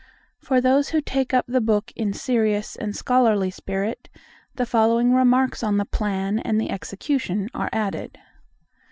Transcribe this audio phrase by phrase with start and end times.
[0.39, 4.09] For those who take up the book in a serious and scholarly spirit,
[4.55, 8.17] the following remarks on the plan and the execution are added.